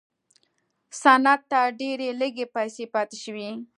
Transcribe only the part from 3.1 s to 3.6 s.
شوې.